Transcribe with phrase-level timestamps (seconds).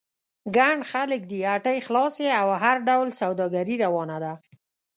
[0.57, 4.33] ګڼ خلک دي، هټۍ خلاصې او هر ډول سوداګري روانه ده.